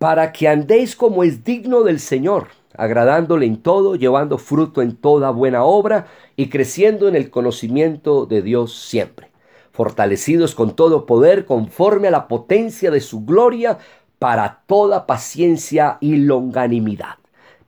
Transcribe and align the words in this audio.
para 0.00 0.32
que 0.32 0.48
andéis 0.48 0.96
como 0.96 1.24
es 1.24 1.44
digno 1.44 1.82
del 1.82 2.00
Señor, 2.00 2.46
agradándole 2.74 3.44
en 3.44 3.58
todo, 3.58 3.96
llevando 3.96 4.38
fruto 4.38 4.80
en 4.80 4.96
toda 4.96 5.28
buena 5.28 5.62
obra 5.64 6.06
y 6.36 6.48
creciendo 6.48 7.06
en 7.06 7.16
el 7.16 7.28
conocimiento 7.28 8.24
de 8.24 8.40
Dios 8.40 8.74
siempre, 8.74 9.30
fortalecidos 9.72 10.54
con 10.54 10.74
todo 10.74 11.04
poder 11.04 11.44
conforme 11.44 12.08
a 12.08 12.12
la 12.12 12.28
potencia 12.28 12.90
de 12.90 13.02
su 13.02 13.26
gloria, 13.26 13.76
para 14.18 14.62
toda 14.66 15.06
paciencia 15.06 15.98
y 16.00 16.16
longanimidad. 16.16 17.16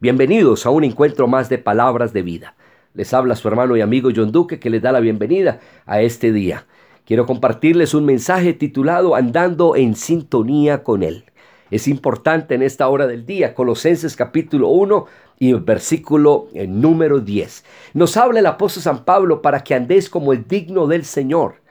Bienvenidos 0.00 0.64
a 0.64 0.70
un 0.70 0.84
encuentro 0.84 1.28
más 1.28 1.50
de 1.50 1.58
palabras 1.58 2.14
de 2.14 2.22
vida. 2.22 2.54
Les 2.94 3.12
habla 3.12 3.36
su 3.36 3.46
hermano 3.46 3.76
y 3.76 3.82
amigo 3.82 4.08
John 4.16 4.32
Duque 4.32 4.58
que 4.58 4.70
les 4.70 4.80
da 4.80 4.90
la 4.90 5.00
bienvenida 5.00 5.60
a 5.84 6.00
este 6.00 6.32
día. 6.32 6.64
Quiero 7.04 7.26
compartirles 7.26 7.92
un 7.92 8.06
mensaje 8.06 8.54
titulado 8.54 9.16
Andando 9.16 9.76
en 9.76 9.94
sintonía 9.96 10.82
con 10.82 11.02
Él. 11.02 11.26
Es 11.72 11.88
importante 11.88 12.54
en 12.54 12.62
esta 12.62 12.86
hora 12.88 13.06
del 13.06 13.24
día, 13.24 13.54
Colosenses 13.54 14.14
capítulo 14.14 14.68
1 14.68 15.06
y 15.38 15.54
versículo 15.54 16.48
eh, 16.52 16.66
número 16.66 17.18
10. 17.18 17.64
Nos 17.94 18.16
habla 18.18 18.40
el 18.40 18.46
apóstol 18.46 18.82
San 18.82 19.04
Pablo 19.04 19.40
para 19.40 19.64
que 19.64 19.74
andéis 19.74 20.10
como 20.10 20.34
el 20.34 20.46
digno 20.46 20.86
del 20.86 21.04
Señor 21.04 21.62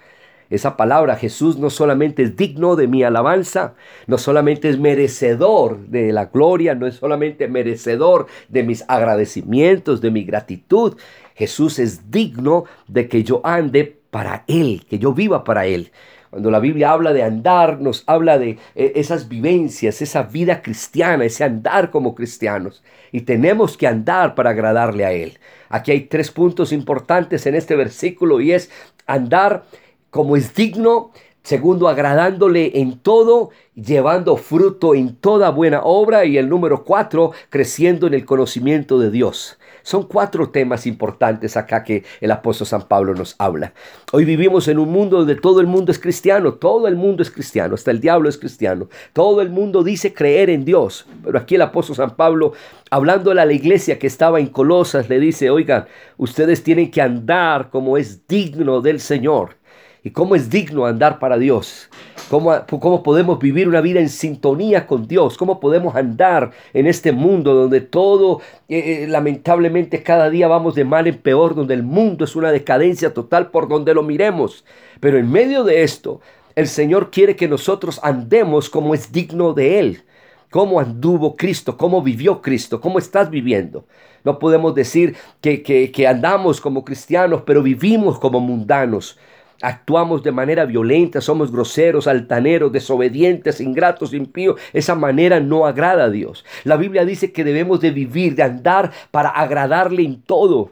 esa 0.51 0.75
palabra, 0.75 1.15
Jesús 1.15 1.57
no 1.57 1.69
solamente 1.69 2.23
es 2.23 2.35
digno 2.35 2.75
de 2.75 2.85
mi 2.85 3.03
alabanza, 3.03 3.73
no 4.05 4.17
solamente 4.17 4.67
es 4.67 4.77
merecedor 4.77 5.79
de 5.87 6.11
la 6.11 6.25
gloria, 6.25 6.75
no 6.75 6.87
es 6.87 6.95
solamente 6.95 7.47
merecedor 7.47 8.27
de 8.49 8.63
mis 8.63 8.83
agradecimientos, 8.89 10.01
de 10.01 10.11
mi 10.11 10.25
gratitud. 10.25 10.97
Jesús 11.35 11.79
es 11.79 12.11
digno 12.11 12.65
de 12.89 13.07
que 13.07 13.23
yo 13.23 13.39
ande 13.45 14.01
para 14.11 14.43
Él, 14.47 14.85
que 14.89 14.99
yo 14.99 15.13
viva 15.13 15.45
para 15.45 15.67
Él. 15.67 15.93
Cuando 16.31 16.49
la 16.49 16.59
Biblia 16.59 16.93
habla 16.93 17.11
de 17.11 17.23
andar, 17.23 17.81
nos 17.81 18.03
habla 18.07 18.39
de 18.39 18.57
eh, 18.73 18.93
esas 18.95 19.27
vivencias, 19.27 20.01
esa 20.01 20.23
vida 20.23 20.61
cristiana, 20.61 21.25
ese 21.25 21.43
andar 21.43 21.91
como 21.91 22.15
cristianos. 22.15 22.81
Y 23.11 23.21
tenemos 23.21 23.75
que 23.75 23.85
andar 23.85 24.33
para 24.33 24.51
agradarle 24.51 25.03
a 25.03 25.11
Él. 25.11 25.37
Aquí 25.67 25.91
hay 25.91 26.01
tres 26.05 26.31
puntos 26.31 26.71
importantes 26.71 27.45
en 27.47 27.55
este 27.55 27.75
versículo 27.75 28.39
y 28.39 28.53
es 28.53 28.71
andar 29.07 29.65
como 30.09 30.37
es 30.37 30.55
digno, 30.55 31.11
segundo, 31.43 31.89
agradándole 31.89 32.79
en 32.79 32.99
todo, 32.99 33.49
llevando 33.75 34.37
fruto 34.37 34.95
en 34.95 35.15
toda 35.15 35.49
buena 35.49 35.81
obra, 35.83 36.23
y 36.23 36.37
el 36.37 36.47
número 36.47 36.85
cuatro, 36.85 37.31
creciendo 37.49 38.07
en 38.07 38.13
el 38.13 38.25
conocimiento 38.25 38.99
de 38.99 39.11
Dios. 39.11 39.57
Son 39.83 40.03
cuatro 40.03 40.49
temas 40.49 40.85
importantes 40.85 41.57
acá 41.57 41.83
que 41.83 42.03
el 42.19 42.31
apóstol 42.31 42.67
San 42.67 42.83
Pablo 42.83 43.13
nos 43.13 43.35
habla. 43.39 43.73
Hoy 44.11 44.25
vivimos 44.25 44.67
en 44.67 44.79
un 44.79 44.89
mundo 44.89 45.19
donde 45.19 45.35
todo 45.35 45.61
el 45.61 45.67
mundo 45.67 45.91
es 45.91 45.99
cristiano, 45.99 46.53
todo 46.53 46.87
el 46.87 46.95
mundo 46.95 47.23
es 47.23 47.31
cristiano, 47.31 47.75
hasta 47.75 47.91
el 47.91 47.99
diablo 47.99 48.29
es 48.29 48.37
cristiano, 48.37 48.89
todo 49.13 49.41
el 49.41 49.49
mundo 49.49 49.83
dice 49.83 50.13
creer 50.13 50.49
en 50.49 50.65
Dios, 50.65 51.05
pero 51.23 51.37
aquí 51.37 51.55
el 51.55 51.61
apóstol 51.61 51.95
San 51.95 52.15
Pablo, 52.15 52.53
hablando 52.89 53.31
a 53.31 53.35
la 53.35 53.51
iglesia 53.51 53.97
que 53.97 54.07
estaba 54.07 54.39
en 54.39 54.47
Colosas, 54.47 55.09
le 55.09 55.19
dice, 55.19 55.49
oigan, 55.49 55.85
ustedes 56.17 56.63
tienen 56.63 56.91
que 56.91 57.01
andar 57.01 57.69
como 57.69 57.97
es 57.97 58.27
digno 58.27 58.81
del 58.81 58.99
Señor. 58.99 59.61
Y 60.03 60.09
cómo 60.09 60.33
es 60.33 60.49
digno 60.49 60.87
andar 60.87 61.19
para 61.19 61.37
Dios, 61.37 61.87
cómo, 62.31 63.03
podemos 63.03 63.39
vivir 63.39 63.67
una 63.67 63.81
vida 63.81 63.99
en 63.99 64.07
sintonía 64.07 64.87
con 64.87 65.05
Dios, 65.05 65.37
cómo 65.37 65.59
podemos 65.59 65.95
andar 65.95 66.51
en 66.73 66.87
este 66.87 67.11
mundo 67.11 67.53
donde 67.53 67.81
todo, 67.81 68.39
eh, 68.69 69.03
eh, 69.03 69.07
lamentablemente 69.09 70.01
cada 70.01 70.29
día 70.29 70.47
vamos 70.47 70.75
de 70.75 70.85
mal 70.85 71.07
en 71.07 71.17
peor, 71.17 71.55
donde 71.55 71.73
el 71.73 71.83
mundo 71.83 72.23
es 72.23 72.37
una 72.37 72.53
decadencia 72.53 73.13
total 73.13 73.51
por 73.51 73.67
donde 73.67 73.93
lo 73.93 74.01
miremos. 74.01 74.63
Pero 75.01 75.17
en 75.17 75.29
medio 75.29 75.65
de 75.65 75.83
esto, 75.83 76.21
el 76.55 76.67
Señor 76.67 77.11
quiere 77.11 77.35
que 77.35 77.49
nosotros 77.49 77.99
andemos 78.01 78.69
como 78.69 78.93
es 78.93 79.11
digno 79.11 79.53
de 79.53 79.79
Él. 79.79 80.03
Cómo 80.49 80.79
anduvo 80.79 81.35
Cristo, 81.35 81.75
cómo 81.75 82.01
vivió 82.01 82.41
Cristo, 82.41 82.79
cómo 82.79 82.97
estás 82.97 83.29
viviendo. 83.29 83.85
No 84.23 84.39
podemos 84.39 84.73
decir 84.73 85.17
que, 85.41 86.07
andamos 86.07 86.61
como 86.61 86.85
cristianos, 86.85 87.41
pero 87.45 87.61
vivimos 87.61 88.19
como 88.19 88.39
mundanos 88.39 89.17
actuamos 89.61 90.23
de 90.23 90.31
manera 90.31 90.65
violenta, 90.65 91.21
somos 91.21 91.51
groseros, 91.51 92.07
altaneros, 92.07 92.71
desobedientes, 92.71 93.61
ingratos, 93.61 94.13
impíos, 94.13 94.59
esa 94.73 94.95
manera 94.95 95.39
no 95.39 95.65
agrada 95.65 96.05
a 96.05 96.09
Dios. 96.09 96.45
La 96.63 96.77
Biblia 96.77 97.05
dice 97.05 97.31
que 97.31 97.43
debemos 97.43 97.79
de 97.79 97.91
vivir, 97.91 98.35
de 98.35 98.43
andar 98.43 98.91
para 99.11 99.29
agradarle 99.29 100.03
en 100.03 100.21
todo. 100.21 100.71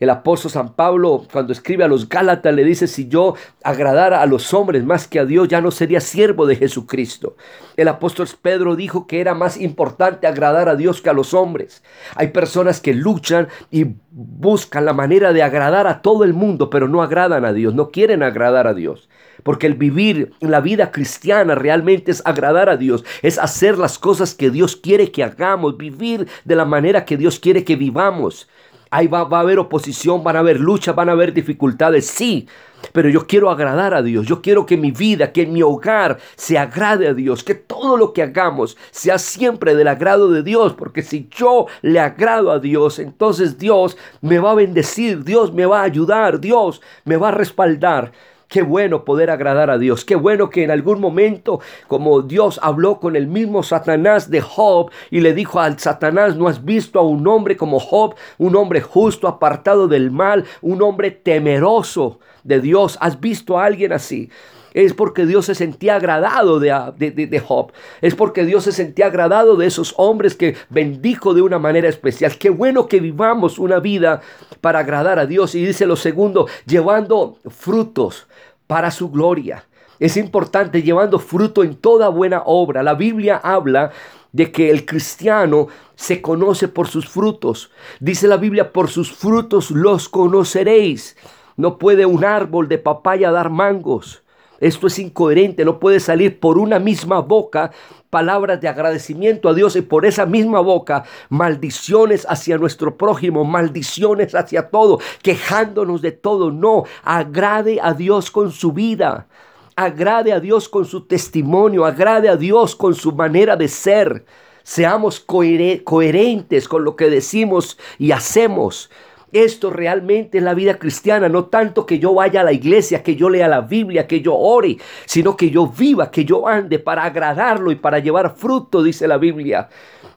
El 0.00 0.08
apóstol 0.08 0.50
San 0.50 0.72
Pablo, 0.72 1.26
cuando 1.30 1.52
escribe 1.52 1.84
a 1.84 1.88
los 1.88 2.08
Gálatas, 2.08 2.54
le 2.54 2.64
dice, 2.64 2.86
si 2.86 3.06
yo 3.08 3.34
agradara 3.62 4.22
a 4.22 4.26
los 4.26 4.54
hombres 4.54 4.82
más 4.82 5.06
que 5.06 5.20
a 5.20 5.26
Dios, 5.26 5.48
ya 5.48 5.60
no 5.60 5.70
sería 5.70 6.00
siervo 6.00 6.46
de 6.46 6.56
Jesucristo. 6.56 7.36
El 7.76 7.86
apóstol 7.86 8.26
Pedro 8.40 8.76
dijo 8.76 9.06
que 9.06 9.20
era 9.20 9.34
más 9.34 9.58
importante 9.58 10.26
agradar 10.26 10.70
a 10.70 10.76
Dios 10.76 11.02
que 11.02 11.10
a 11.10 11.12
los 11.12 11.34
hombres. 11.34 11.82
Hay 12.14 12.28
personas 12.28 12.80
que 12.80 12.94
luchan 12.94 13.48
y 13.70 13.88
buscan 14.10 14.86
la 14.86 14.94
manera 14.94 15.34
de 15.34 15.42
agradar 15.42 15.86
a 15.86 16.00
todo 16.00 16.24
el 16.24 16.32
mundo, 16.32 16.70
pero 16.70 16.88
no 16.88 17.02
agradan 17.02 17.44
a 17.44 17.52
Dios, 17.52 17.74
no 17.74 17.90
quieren 17.90 18.22
agradar 18.22 18.66
a 18.66 18.72
Dios. 18.72 19.10
Porque 19.42 19.66
el 19.66 19.74
vivir 19.74 20.32
la 20.40 20.60
vida 20.60 20.92
cristiana 20.92 21.54
realmente 21.54 22.10
es 22.10 22.22
agradar 22.24 22.70
a 22.70 22.78
Dios, 22.78 23.04
es 23.20 23.38
hacer 23.38 23.76
las 23.76 23.98
cosas 23.98 24.34
que 24.34 24.50
Dios 24.50 24.76
quiere 24.76 25.12
que 25.12 25.24
hagamos, 25.24 25.76
vivir 25.76 26.26
de 26.46 26.56
la 26.56 26.64
manera 26.64 27.04
que 27.04 27.18
Dios 27.18 27.38
quiere 27.38 27.64
que 27.64 27.76
vivamos. 27.76 28.48
Ahí 28.92 29.06
va, 29.06 29.20
a 29.20 29.40
haber 29.40 29.60
oposición, 29.60 30.24
van 30.24 30.34
a 30.34 30.40
haber 30.40 30.58
lucha, 30.58 30.92
van 30.92 31.08
a 31.08 31.12
haber 31.12 31.32
dificultades, 31.32 32.06
sí. 32.06 32.48
Pero 32.92 33.08
yo 33.08 33.26
quiero 33.26 33.50
agradar 33.50 33.94
a 33.94 34.02
Dios. 34.02 34.26
Yo 34.26 34.42
quiero 34.42 34.66
que 34.66 34.76
mi 34.76 34.90
vida, 34.90 35.30
que 35.32 35.46
mi 35.46 35.62
hogar 35.62 36.18
se 36.34 36.58
agrade 36.58 37.06
a 37.06 37.14
Dios. 37.14 37.44
Que 37.44 37.54
todo 37.54 37.96
lo 37.96 38.12
que 38.12 38.22
hagamos 38.22 38.76
sea 38.90 39.18
siempre 39.18 39.76
del 39.76 39.86
agrado 39.86 40.30
de 40.30 40.42
Dios. 40.42 40.74
Porque 40.74 41.02
si 41.02 41.28
yo 41.30 41.66
le 41.82 42.00
agrado 42.00 42.50
a 42.50 42.58
Dios, 42.58 42.98
entonces 42.98 43.58
Dios 43.58 43.96
me 44.22 44.40
va 44.40 44.52
a 44.52 44.56
bendecir. 44.56 45.22
Dios 45.22 45.52
me 45.52 45.66
va 45.66 45.82
a 45.82 45.84
ayudar. 45.84 46.40
Dios 46.40 46.80
me 47.04 47.16
va 47.16 47.28
a 47.28 47.32
respaldar. 47.32 48.12
Qué 48.50 48.62
bueno 48.62 49.04
poder 49.04 49.30
agradar 49.30 49.70
a 49.70 49.78
Dios. 49.78 50.04
Qué 50.04 50.16
bueno 50.16 50.50
que 50.50 50.64
en 50.64 50.72
algún 50.72 51.00
momento, 51.00 51.60
como 51.86 52.20
Dios 52.20 52.58
habló 52.64 52.98
con 52.98 53.14
el 53.14 53.28
mismo 53.28 53.62
Satanás 53.62 54.28
de 54.28 54.40
Job 54.40 54.90
y 55.08 55.20
le 55.20 55.34
dijo 55.34 55.60
al 55.60 55.78
Satanás, 55.78 56.34
no 56.34 56.48
has 56.48 56.64
visto 56.64 56.98
a 56.98 57.02
un 57.04 57.28
hombre 57.28 57.56
como 57.56 57.78
Job, 57.78 58.16
un 58.38 58.56
hombre 58.56 58.80
justo, 58.80 59.28
apartado 59.28 59.86
del 59.86 60.10
mal, 60.10 60.46
un 60.62 60.82
hombre 60.82 61.12
temeroso 61.12 62.18
de 62.42 62.60
Dios. 62.60 62.98
¿Has 63.00 63.20
visto 63.20 63.56
a 63.56 63.66
alguien 63.66 63.92
así? 63.92 64.30
Es 64.74 64.94
porque 64.94 65.26
Dios 65.26 65.46
se 65.46 65.54
sentía 65.54 65.96
agradado 65.96 66.60
de, 66.60 66.70
de, 66.98 67.40
Job. 67.40 67.72
Es 68.00 68.14
porque 68.14 68.44
Dios 68.44 68.64
se 68.64 68.72
sentía 68.72 69.06
agradado 69.06 69.56
de 69.56 69.66
esos 69.66 69.94
hombres 69.96 70.34
que 70.34 70.56
bendijo 70.68 71.34
de 71.34 71.42
una 71.42 71.58
manera 71.58 71.88
especial. 71.88 72.36
Qué 72.38 72.50
bueno 72.50 72.86
que 72.86 73.00
vivamos 73.00 73.58
una 73.58 73.80
vida 73.80 74.20
para 74.60 74.80
agradar 74.80 75.18
a 75.18 75.26
Dios. 75.26 75.54
Y 75.54 75.64
dice 75.64 75.86
lo 75.86 75.96
segundo, 75.96 76.46
llevando 76.66 77.38
frutos 77.48 78.26
para 78.66 78.90
su 78.90 79.10
gloria. 79.10 79.64
Es 79.98 80.16
importante 80.16 80.82
llevando 80.82 81.18
fruto 81.18 81.62
en 81.62 81.76
toda 81.76 82.08
buena 82.08 82.42
obra. 82.46 82.82
La 82.82 82.94
Biblia 82.94 83.40
habla 83.42 83.90
de 84.32 84.52
que 84.52 84.70
el 84.70 84.86
cristiano 84.86 85.68
se 85.94 86.22
conoce 86.22 86.68
por 86.68 86.88
sus 86.88 87.08
frutos. 87.08 87.70
Dice 87.98 88.26
la 88.26 88.36
Biblia, 88.36 88.72
por 88.72 88.88
sus 88.88 89.12
frutos 89.12 89.70
los 89.70 90.08
conoceréis. 90.08 91.16
No 91.56 91.78
puede 91.78 92.06
un 92.06 92.24
árbol 92.24 92.68
de 92.68 92.78
papaya 92.78 93.30
dar 93.30 93.50
mangos. 93.50 94.22
Esto 94.60 94.86
es 94.86 94.98
incoherente, 94.98 95.64
no 95.64 95.80
puede 95.80 96.00
salir 96.00 96.38
por 96.38 96.58
una 96.58 96.78
misma 96.78 97.20
boca 97.20 97.72
palabras 98.10 98.60
de 98.60 98.68
agradecimiento 98.68 99.48
a 99.48 99.54
Dios 99.54 99.74
y 99.76 99.80
por 99.80 100.04
esa 100.04 100.26
misma 100.26 100.60
boca 100.60 101.04
maldiciones 101.30 102.26
hacia 102.28 102.58
nuestro 102.58 102.96
prójimo, 102.96 103.44
maldiciones 103.44 104.34
hacia 104.34 104.68
todo, 104.68 105.00
quejándonos 105.22 106.02
de 106.02 106.12
todo. 106.12 106.50
No, 106.50 106.84
agrade 107.02 107.78
a 107.82 107.94
Dios 107.94 108.30
con 108.30 108.52
su 108.52 108.72
vida, 108.72 109.28
agrade 109.76 110.32
a 110.32 110.40
Dios 110.40 110.68
con 110.68 110.84
su 110.84 111.06
testimonio, 111.06 111.86
agrade 111.86 112.28
a 112.28 112.36
Dios 112.36 112.76
con 112.76 112.94
su 112.94 113.12
manera 113.12 113.56
de 113.56 113.68
ser. 113.68 114.26
Seamos 114.62 115.20
coherentes 115.20 116.68
con 116.68 116.84
lo 116.84 116.96
que 116.96 117.08
decimos 117.08 117.78
y 117.98 118.12
hacemos. 118.12 118.90
Esto 119.32 119.70
realmente 119.70 120.38
es 120.38 120.44
la 120.44 120.54
vida 120.54 120.78
cristiana, 120.78 121.28
no 121.28 121.44
tanto 121.44 121.86
que 121.86 122.00
yo 122.00 122.14
vaya 122.14 122.40
a 122.40 122.44
la 122.44 122.52
iglesia, 122.52 123.02
que 123.02 123.14
yo 123.14 123.30
lea 123.30 123.46
la 123.46 123.60
Biblia, 123.60 124.06
que 124.08 124.20
yo 124.20 124.34
ore, 124.34 124.78
sino 125.06 125.36
que 125.36 125.50
yo 125.50 125.68
viva, 125.68 126.10
que 126.10 126.24
yo 126.24 126.48
ande 126.48 126.80
para 126.80 127.04
agradarlo 127.04 127.70
y 127.70 127.76
para 127.76 128.00
llevar 128.00 128.34
fruto, 128.36 128.82
dice 128.82 129.06
la 129.06 129.18
Biblia. 129.18 129.68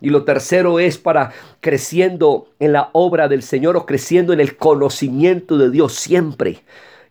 Y 0.01 0.09
lo 0.09 0.23
tercero 0.23 0.79
es 0.79 0.97
para 0.97 1.31
creciendo 1.61 2.47
en 2.59 2.73
la 2.73 2.89
obra 2.93 3.27
del 3.27 3.43
Señor 3.43 3.77
o 3.77 3.85
creciendo 3.85 4.33
en 4.33 4.39
el 4.39 4.57
conocimiento 4.57 5.57
de 5.57 5.69
Dios 5.69 5.93
siempre. 5.93 6.63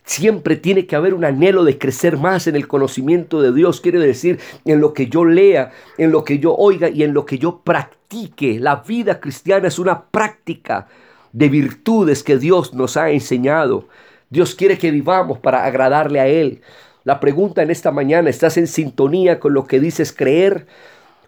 Siempre 0.05 0.57
tiene 0.57 0.87
que 0.87 0.97
haber 0.97 1.15
un 1.15 1.25
anhelo 1.25 1.63
de 1.63 1.79
crecer 1.79 2.17
más 2.17 2.49
en 2.49 2.57
el 2.57 2.67
conocimiento 2.67 3.41
de 3.41 3.53
Dios. 3.53 3.81
Quiere 3.81 4.01
decir, 4.01 4.41
en 4.65 4.81
lo 4.81 4.93
que 4.93 5.07
yo 5.07 5.25
lea, 5.25 5.71
en 5.97 6.11
lo 6.11 6.25
que 6.25 6.41
yo 6.41 6.55
oiga 6.55 6.89
y 6.89 7.05
en 7.05 7.15
lo 7.15 7.25
que 7.25 7.39
yo 7.39 7.61
practique. 7.63 8.59
La 8.59 8.77
vida 8.87 9.21
cristiana 9.21 9.69
es 9.69 9.79
una 9.79 10.03
práctica 10.03 10.89
de 11.33 11.49
virtudes 11.49 12.23
que 12.23 12.39
Dios 12.39 12.75
nos 12.75 12.97
ha 12.97 13.11
enseñado. 13.11 13.89
Dios 14.31 14.55
quiere 14.55 14.79
que 14.79 14.91
vivamos 14.91 15.39
para 15.39 15.65
agradarle 15.65 16.21
a 16.21 16.27
Él. 16.27 16.61
La 17.05 17.21
pregunta 17.21 17.63
en 17.63 17.71
esta 17.71 17.91
mañana, 17.91 18.31
¿estás 18.31 18.57
en 18.57 18.67
sintonía 18.67 19.41
con 19.41 19.55
lo 19.55 19.67
que 19.67 19.81
dices 19.81 20.13
creer? 20.13 20.67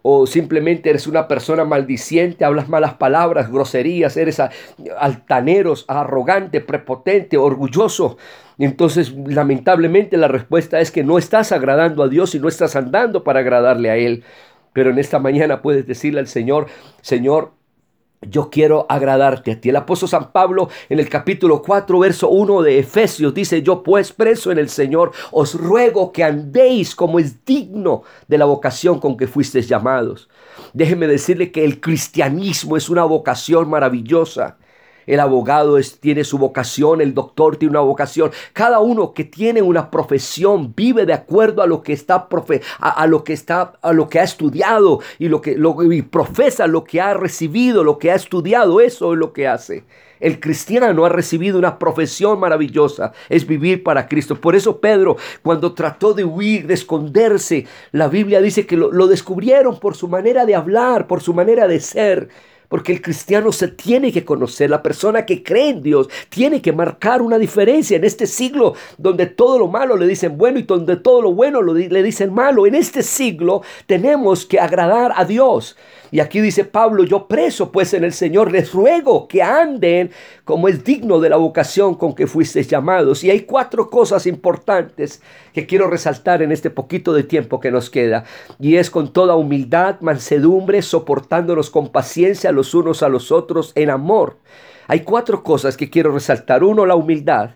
o 0.06 0.26
simplemente 0.26 0.90
eres 0.90 1.06
una 1.06 1.26
persona 1.26 1.64
maldiciente, 1.64 2.44
hablas 2.44 2.68
malas 2.68 2.92
palabras, 2.92 3.50
groserías, 3.50 4.18
eres 4.18 4.38
altaneros, 4.98 5.86
arrogante, 5.88 6.60
prepotente, 6.60 7.38
orgulloso. 7.38 8.18
Entonces, 8.58 9.14
lamentablemente 9.14 10.18
la 10.18 10.28
respuesta 10.28 10.80
es 10.80 10.90
que 10.90 11.04
no 11.04 11.16
estás 11.16 11.52
agradando 11.52 12.02
a 12.02 12.08
Dios 12.08 12.34
y 12.34 12.38
no 12.38 12.48
estás 12.48 12.76
andando 12.76 13.24
para 13.24 13.40
agradarle 13.40 13.88
a 13.88 13.96
Él. 13.96 14.24
Pero 14.74 14.90
en 14.90 14.98
esta 14.98 15.18
mañana 15.20 15.62
puedes 15.62 15.86
decirle 15.86 16.20
al 16.20 16.28
Señor, 16.28 16.66
Señor, 17.00 17.52
yo 18.30 18.50
quiero 18.50 18.86
agradarte 18.88 19.52
a 19.52 19.60
ti. 19.60 19.68
El 19.68 19.76
apóstol 19.76 20.08
San 20.08 20.32
Pablo 20.32 20.68
en 20.88 20.98
el 20.98 21.08
capítulo 21.08 21.62
4, 21.62 21.98
verso 21.98 22.28
1 22.28 22.62
de 22.62 22.78
Efesios 22.78 23.34
dice, 23.34 23.62
yo 23.62 23.82
pues 23.82 24.12
preso 24.12 24.50
en 24.52 24.58
el 24.58 24.68
Señor, 24.68 25.12
os 25.30 25.54
ruego 25.54 26.12
que 26.12 26.24
andéis 26.24 26.94
como 26.94 27.18
es 27.18 27.44
digno 27.44 28.02
de 28.28 28.38
la 28.38 28.44
vocación 28.44 29.00
con 29.00 29.16
que 29.16 29.26
fuisteis 29.26 29.68
llamados. 29.68 30.28
Déjeme 30.72 31.06
decirle 31.06 31.52
que 31.52 31.64
el 31.64 31.80
cristianismo 31.80 32.76
es 32.76 32.88
una 32.88 33.04
vocación 33.04 33.68
maravillosa. 33.68 34.56
El 35.06 35.20
abogado 35.20 35.78
tiene 36.00 36.24
su 36.24 36.38
vocación, 36.38 37.00
el 37.00 37.14
doctor 37.14 37.56
tiene 37.56 37.70
una 37.70 37.80
vocación. 37.80 38.30
Cada 38.52 38.80
uno 38.80 39.12
que 39.12 39.24
tiene 39.24 39.62
una 39.62 39.90
profesión 39.90 40.72
vive 40.74 41.06
de 41.06 41.12
acuerdo 41.12 41.62
a 41.62 41.66
lo 41.66 41.82
que 41.82 41.92
está 41.92 42.28
a, 42.80 43.06
lo 43.06 43.24
que 43.24 43.32
está 43.32 43.74
a 43.82 43.92
lo 43.92 44.08
que 44.08 44.20
ha 44.20 44.24
estudiado 44.24 45.00
y 45.18 45.28
lo 45.28 45.40
que 45.40 45.56
lo, 45.56 45.76
profesa 46.10 46.66
lo 46.66 46.84
que 46.84 47.00
ha 47.00 47.14
recibido, 47.14 47.84
lo 47.84 47.98
que 47.98 48.10
ha 48.10 48.14
estudiado, 48.14 48.80
eso 48.80 49.12
es 49.12 49.18
lo 49.18 49.32
que 49.32 49.48
hace. 49.48 49.84
El 50.20 50.40
cristiano 50.40 51.04
ha 51.04 51.08
recibido 51.08 51.58
una 51.58 51.78
profesión 51.78 52.40
maravillosa, 52.40 53.12
es 53.28 53.46
vivir 53.46 53.82
para 53.82 54.08
Cristo. 54.08 54.40
Por 54.40 54.54
eso 54.54 54.80
Pedro, 54.80 55.16
cuando 55.42 55.74
trató 55.74 56.14
de 56.14 56.24
huir, 56.24 56.66
de 56.66 56.74
esconderse, 56.74 57.66
la 57.92 58.08
Biblia 58.08 58.40
dice 58.40 58.64
que 58.64 58.76
lo 58.76 59.06
descubrieron 59.06 59.78
por 59.78 59.96
su 59.96 60.08
manera 60.08 60.46
de 60.46 60.54
hablar, 60.54 61.06
por 61.06 61.20
su 61.20 61.34
manera 61.34 61.68
de 61.68 61.80
ser. 61.80 62.28
Porque 62.68 62.92
el 62.92 63.02
cristiano 63.02 63.52
se 63.52 63.68
tiene 63.68 64.12
que 64.12 64.24
conocer, 64.24 64.70
la 64.70 64.82
persona 64.82 65.26
que 65.26 65.42
cree 65.42 65.70
en 65.70 65.82
Dios 65.82 66.08
tiene 66.28 66.60
que 66.60 66.72
marcar 66.72 67.22
una 67.22 67.38
diferencia 67.38 67.96
en 67.96 68.04
este 68.04 68.26
siglo 68.26 68.74
donde 68.98 69.26
todo 69.26 69.58
lo 69.58 69.68
malo 69.68 69.96
le 69.96 70.06
dicen 70.06 70.36
bueno 70.36 70.58
y 70.58 70.62
donde 70.62 70.96
todo 70.96 71.22
lo 71.22 71.32
bueno 71.32 71.62
le 71.62 72.02
dicen 72.02 72.32
malo. 72.32 72.66
En 72.66 72.74
este 72.74 73.02
siglo 73.02 73.62
tenemos 73.86 74.46
que 74.46 74.60
agradar 74.60 75.12
a 75.16 75.24
Dios. 75.24 75.76
Y 76.10 76.20
aquí 76.20 76.40
dice 76.40 76.64
Pablo, 76.64 77.02
yo 77.02 77.26
preso 77.26 77.72
pues 77.72 77.92
en 77.92 78.04
el 78.04 78.12
Señor 78.12 78.52
les 78.52 78.72
ruego 78.72 79.26
que 79.26 79.42
anden 79.42 80.12
como 80.44 80.68
es 80.68 80.84
digno 80.84 81.18
de 81.18 81.28
la 81.28 81.36
vocación 81.36 81.94
con 81.96 82.14
que 82.14 82.28
fuisteis 82.28 82.68
llamados. 82.68 83.24
Y 83.24 83.30
hay 83.30 83.40
cuatro 83.40 83.90
cosas 83.90 84.26
importantes 84.26 85.20
que 85.52 85.66
quiero 85.66 85.88
resaltar 85.88 86.42
en 86.42 86.52
este 86.52 86.70
poquito 86.70 87.12
de 87.12 87.24
tiempo 87.24 87.58
que 87.58 87.70
nos 87.70 87.90
queda. 87.90 88.24
Y 88.60 88.76
es 88.76 88.90
con 88.90 89.12
toda 89.12 89.34
humildad, 89.34 89.96
mansedumbre, 90.00 90.82
soportándonos 90.82 91.70
con 91.70 91.90
paciencia 91.90 92.52
los 92.54 92.74
unos 92.74 93.02
a 93.02 93.08
los 93.08 93.30
otros 93.30 93.72
en 93.74 93.90
amor. 93.90 94.38
Hay 94.86 95.00
cuatro 95.00 95.42
cosas 95.42 95.76
que 95.76 95.90
quiero 95.90 96.12
resaltar. 96.12 96.64
Uno, 96.64 96.86
la 96.86 96.94
humildad. 96.94 97.50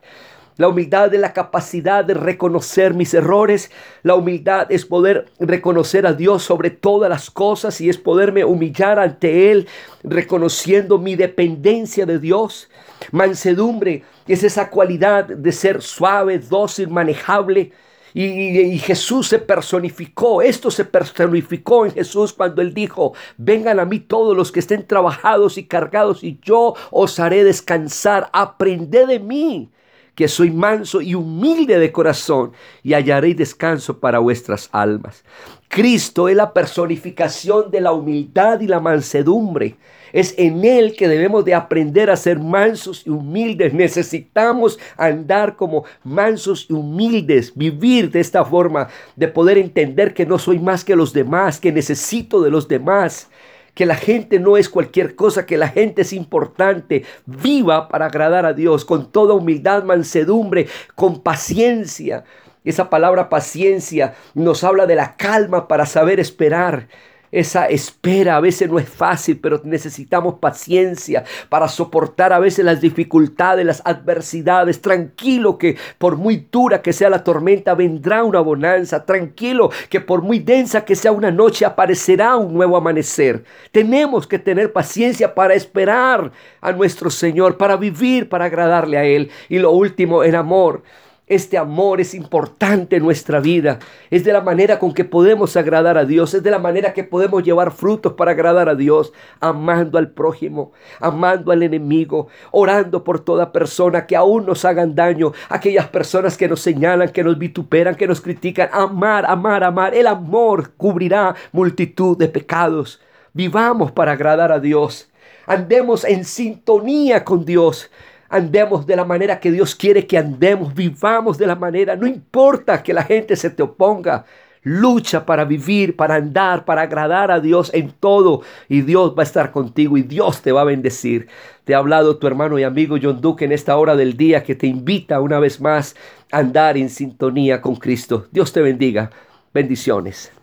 La 0.59 0.67
humildad 0.67 1.15
es 1.15 1.21
la 1.21 1.33
capacidad 1.33 2.05
de 2.05 2.15
reconocer 2.15 2.93
mis 2.93 3.15
errores. 3.15 3.71
La 4.03 4.17
humildad 4.17 4.67
es 4.73 4.85
poder 4.85 5.27
reconocer 5.39 6.05
a 6.05 6.15
Dios 6.15 6.43
sobre 6.43 6.71
todas 6.71 7.09
las 7.09 7.31
cosas 7.31 7.81
y 7.81 7.89
es 7.89 7.97
poderme 7.97 8.45
humillar 8.45 8.99
ante 8.99 9.53
Él, 9.53 9.69
reconociendo 10.03 10.99
mi 10.99 11.15
dependencia 11.15 12.07
de 12.07 12.19
Dios. 12.19 12.69
Mansedumbre 13.13 14.03
es 14.27 14.43
esa 14.43 14.69
cualidad 14.69 15.27
de 15.27 15.53
ser 15.53 15.81
suave, 15.81 16.41
dócil, 16.41 16.89
manejable. 16.89 17.71
Y, 18.15 18.79
Jesús 18.79 19.29
se 19.29 19.39
personificó, 19.39 20.43
esto 20.43 20.71
se 20.71 20.85
personificó 20.85 21.87
en 21.87 21.93
Jesús 21.93 22.33
cuando 22.33 22.63
Él 22.63 22.75
dijo, 22.75 23.15
vengan 23.37 23.81
a 23.81 23.85
mí 23.85 24.01
todos 24.01 24.37
los 24.37 24.53
que 24.53 24.61
estén 24.61 24.87
trabajados 24.87 25.59
y 25.59 25.67
cargados 25.67 26.25
y 26.25 26.39
yo 26.43 26.75
os 26.91 27.19
haré 27.19 27.45
descansar, 27.45 28.31
aprended 28.33 29.07
de 29.07 29.21
mí 29.21 29.71
que 30.19 30.27
soy 30.27 30.51
manso 30.51 31.01
y 31.01 31.15
humilde 31.15 31.79
de 31.79 31.93
corazón, 31.93 32.51
y 32.83 32.93
hallaré 32.93 33.35
descanso 33.35 34.01
para 34.01 34.19
vuestras 34.19 34.69
almas. 34.73 35.23
Cristo 35.69 36.29
es 36.29 36.35
la 36.35 36.53
personificación 36.53 37.71
de 37.71 37.81
la 37.81 37.93
humildad 37.93 38.59
y 38.61 38.67
la 38.67 38.81
mansedumbre. 38.81 39.77
Es 40.13 40.35
en 40.37 40.65
Él 40.65 40.97
que 40.97 41.07
debemos 41.07 41.45
de 41.45 41.55
aprender 41.55 42.11
a 42.11 42.17
ser 42.17 42.41
mansos 42.41 43.07
y 43.07 43.11
humildes. 43.11 43.73
Necesitamos 43.73 44.81
andar 44.97 45.55
como 45.55 45.85
mansos 46.03 46.67
y 46.69 46.73
humildes, 46.73 47.53
vivir 47.55 48.11
de 48.11 48.19
esta 48.19 48.45
forma, 48.45 48.89
de 49.15 49.29
poder 49.29 49.57
entender 49.57 50.15
que 50.15 50.27
no 50.27 50.41
soy 50.41 50.59
más 50.59 50.85
que 50.85 50.97
los 50.97 51.13
demás, 51.13 51.61
que 51.61 51.71
necesito 51.71 52.43
de 52.43 52.51
los 52.51 52.67
demás 52.67 53.29
que 53.79 53.87
la 53.87 53.95
gente 53.95 54.41
no 54.41 54.57
es 54.57 54.69
cualquier 54.69 55.15
cosa, 55.15 55.47
que 55.47 55.57
la 55.57 55.69
gente 55.69 56.03
es 56.03 56.13
importante. 56.13 57.05
Viva 57.27 57.87
para 57.87 58.07
agradar 58.07 58.45
a 58.45 58.53
Dios 58.53 58.85
con 58.85 59.13
toda 59.13 59.35
humildad, 59.35 59.85
mansedumbre, 59.85 60.67
con 60.97 61.23
paciencia. 61.23 62.25
Esa 62.65 62.91
palabra 62.91 63.29
paciencia 63.29 64.17
nos 64.35 64.65
habla 64.65 64.87
de 64.87 64.97
la 64.97 65.17
calma 65.17 65.69
para 65.69 65.87
saber 65.87 66.19
esperar. 66.19 66.89
Esa 67.31 67.67
espera 67.67 68.37
a 68.37 68.41
veces 68.41 68.71
no 68.71 68.79
es 68.79 68.89
fácil, 68.89 69.39
pero 69.39 69.61
necesitamos 69.65 70.35
paciencia 70.35 71.25
para 71.49 71.69
soportar 71.69 72.33
a 72.33 72.39
veces 72.39 72.65
las 72.65 72.81
dificultades, 72.81 73.67
las 73.67 73.83
adversidades. 73.85 74.81
Tranquilo 74.81 75.59
que 75.59 75.77
por 75.99 76.17
muy 76.17 76.49
dura 76.51 76.83
que 76.83 76.93
sea 76.93 77.11
la 77.11 77.25
tormenta, 77.25 77.75
vendrá 77.75 78.25
una 78.25 78.41
bonanza. 78.41 79.05
Tranquilo 79.05 79.71
que 79.91 80.01
por 80.01 80.23
muy 80.23 80.39
densa 80.39 80.85
que 80.85 80.97
sea 80.97 81.13
una 81.13 81.31
noche, 81.31 81.65
aparecerá 81.65 82.37
un 82.37 82.55
nuevo 82.55 82.77
amanecer. 82.77 83.45
Tenemos 83.73 84.27
que 84.27 84.39
tener 84.39 84.73
paciencia 84.73 85.35
para 85.35 85.55
esperar 85.55 86.33
a 86.61 86.73
nuestro 86.73 87.11
Señor, 87.11 87.57
para 87.57 87.77
vivir, 87.77 88.29
para 88.29 88.47
agradarle 88.47 88.99
a 88.99 89.05
Él. 89.05 89.31
Y 89.49 89.59
lo 89.59 89.73
último, 89.73 90.23
el 90.23 90.35
amor. 90.35 90.83
Este 91.29 91.59
amor 91.59 92.01
es 92.01 92.15
importante 92.15 92.97
en 92.97 93.03
nuestra 93.03 93.39
vida. 93.39 93.79
Es 94.11 94.25
de 94.25 94.33
la 94.33 94.41
manera 94.41 94.79
con 94.79 94.95
que 94.95 95.05
podemos 95.05 95.57
agradar 95.57 95.99
a 95.99 96.07
Dios. 96.07 96.33
Es 96.33 96.43
de 96.43 96.51
la 96.51 96.59
manera 96.59 96.95
que 96.95 97.05
podemos 97.05 97.43
llevar 97.43 97.71
frutos 97.71 98.15
para 98.15 98.31
agradar 98.31 98.69
a 98.69 98.75
Dios. 98.75 99.13
Amando 99.41 99.99
al 99.99 100.11
prójimo, 100.11 100.73
amando 101.01 101.53
al 101.53 101.63
enemigo, 101.63 102.29
orando 102.51 103.05
por 103.05 103.21
toda 103.21 103.53
persona 103.53 104.07
que 104.07 104.17
aún 104.17 104.47
nos 104.47 104.65
hagan 104.65 104.95
daño. 104.95 105.33
Aquellas 105.51 105.89
personas 105.89 106.37
que 106.37 106.49
nos 106.49 106.61
señalan, 106.61 107.11
que 107.11 107.23
nos 107.23 107.39
vituperan, 107.39 107.95
que 107.95 108.07
nos 108.07 108.23
critican. 108.23 108.71
Amar, 108.73 109.27
amar, 109.27 109.63
amar. 109.65 109.95
El 109.95 110.07
amor 110.07 110.73
cubrirá 110.77 111.35
multitud 111.53 112.17
de 112.17 112.29
pecados. 112.29 113.01
Vivamos 113.35 113.93
para 113.93 114.13
agradar 114.13 114.51
a 114.51 114.61
Dios. 114.61 115.11
Andemos 115.47 116.05
en 116.05 116.25
sintonía 116.25 117.25
con 117.25 117.45
Dios 117.45 117.91
andemos 118.29 118.87
de 118.87 118.97
la 118.97 119.05
manera 119.05 119.41
que 119.41 119.51
Dios 119.51 119.75
quiere 119.75 120.07
que 120.07 120.19
andemos, 120.19 120.75
vivamos 120.75 121.39
de 121.39 121.47
la 121.47 121.57
manera, 121.57 121.97
no 121.97 122.07
importa 122.07 122.83
que 122.83 122.93
la 122.93 123.03
gente 123.03 123.37
se 123.37 123.51
te 123.51 123.63
oponga, 123.63 124.25
lucha 124.63 125.25
para 125.25 125.45
vivir, 125.45 125.97
para 125.97 126.17
andar, 126.17 126.65
para 126.65 126.83
agradar 126.83 127.31
a 127.31 127.41
Dios 127.41 127.71
en 127.73 127.91
todo 127.91 128.43
y 128.69 128.83
Dios 128.83 129.15
va 129.17 129.23
a 129.23 129.25
estar 129.25 129.51
contigo 129.51 129.97
y 129.97 130.03
Dios 130.03 130.43
te 130.43 130.53
va 130.53 130.63
a 130.63 130.65
bendecir. 130.65 131.29
Te 131.65 131.75
ha 131.75 131.79
hablado 131.79 132.19
tu 132.19 132.27
hermano 132.27 132.59
y 132.59 132.65
amigo 132.65 132.97
John 133.01 133.21
Duque 133.21 133.45
en 133.45 133.53
esta 133.53 133.77
hora 133.77 133.97
del 133.97 134.17
día 134.17 134.43
que 134.43 134.55
te 134.55 134.67
invita 134.67 135.21
una 135.21 135.39
vez 135.39 135.61
más 135.61 135.97
a 136.33 136.39
andar 136.39 136.77
en 136.77 136.91
sintonía 136.91 137.61
con 137.61 137.77
Cristo. 137.77 138.27
Dios 138.31 138.53
te 138.53 138.61
bendiga. 138.61 139.11
Bendiciones. 139.53 140.38